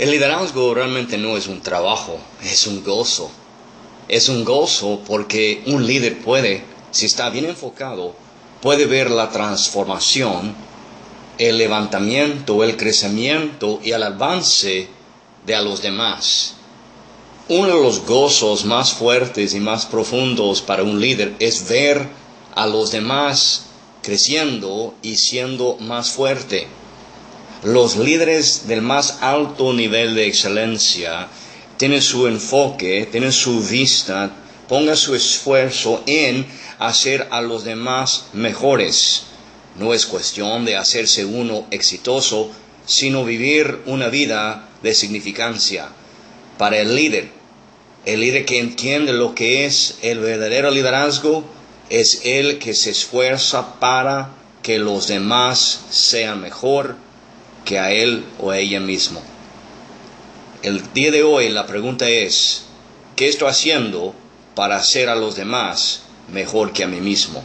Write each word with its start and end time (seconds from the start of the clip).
El 0.00 0.12
liderazgo 0.12 0.72
realmente 0.72 1.18
no 1.18 1.36
es 1.36 1.46
un 1.46 1.60
trabajo, 1.60 2.16
es 2.42 2.66
un 2.66 2.82
gozo. 2.82 3.30
Es 4.08 4.30
un 4.30 4.46
gozo 4.46 5.02
porque 5.06 5.62
un 5.66 5.86
líder 5.86 6.20
puede, 6.20 6.64
si 6.90 7.04
está 7.04 7.28
bien 7.28 7.44
enfocado, 7.44 8.14
puede 8.62 8.86
ver 8.86 9.10
la 9.10 9.28
transformación, 9.28 10.54
el 11.36 11.58
levantamiento, 11.58 12.64
el 12.64 12.78
crecimiento 12.78 13.78
y 13.84 13.90
el 13.90 14.02
avance 14.02 14.88
de 15.44 15.54
a 15.54 15.60
los 15.60 15.82
demás. 15.82 16.54
Uno 17.50 17.66
de 17.66 17.82
los 17.82 18.06
gozos 18.06 18.64
más 18.64 18.94
fuertes 18.94 19.52
y 19.52 19.60
más 19.60 19.84
profundos 19.84 20.62
para 20.62 20.82
un 20.82 20.98
líder 20.98 21.34
es 21.40 21.68
ver 21.68 22.08
a 22.54 22.66
los 22.66 22.90
demás 22.90 23.66
creciendo 24.02 24.94
y 25.02 25.16
siendo 25.16 25.76
más 25.78 26.08
fuerte. 26.08 26.79
Los 27.62 27.96
líderes 27.98 28.68
del 28.68 28.80
más 28.80 29.18
alto 29.20 29.74
nivel 29.74 30.14
de 30.14 30.26
excelencia 30.26 31.28
tienen 31.76 32.00
su 32.00 32.26
enfoque, 32.26 33.06
tienen 33.12 33.32
su 33.32 33.60
vista, 33.60 34.30
pongan 34.66 34.96
su 34.96 35.14
esfuerzo 35.14 36.02
en 36.06 36.46
hacer 36.78 37.28
a 37.30 37.42
los 37.42 37.64
demás 37.64 38.28
mejores. 38.32 39.24
No 39.78 39.92
es 39.92 40.06
cuestión 40.06 40.64
de 40.64 40.76
hacerse 40.76 41.26
uno 41.26 41.66
exitoso, 41.70 42.50
sino 42.86 43.26
vivir 43.26 43.80
una 43.84 44.08
vida 44.08 44.70
de 44.82 44.94
significancia. 44.94 45.88
Para 46.56 46.78
el 46.78 46.94
líder, 46.96 47.28
el 48.06 48.20
líder 48.20 48.46
que 48.46 48.58
entiende 48.58 49.12
lo 49.12 49.34
que 49.34 49.66
es 49.66 49.98
el 50.00 50.20
verdadero 50.20 50.70
liderazgo, 50.70 51.44
es 51.90 52.22
el 52.24 52.58
que 52.58 52.72
se 52.72 52.88
esfuerza 52.92 53.78
para 53.80 54.30
que 54.62 54.78
los 54.78 55.08
demás 55.08 55.80
sean 55.90 56.40
mejor 56.40 56.96
que 57.70 57.78
a 57.78 57.92
él 57.92 58.24
o 58.40 58.50
a 58.50 58.58
ella 58.58 58.80
mismo. 58.80 59.22
El 60.64 60.92
día 60.92 61.12
de 61.12 61.22
hoy 61.22 61.48
la 61.50 61.68
pregunta 61.68 62.08
es, 62.08 62.64
¿qué 63.14 63.28
estoy 63.28 63.48
haciendo 63.48 64.12
para 64.56 64.74
hacer 64.74 65.08
a 65.08 65.14
los 65.14 65.36
demás 65.36 66.02
mejor 66.32 66.72
que 66.72 66.82
a 66.82 66.88
mí 66.88 67.00
mismo? 67.00 67.44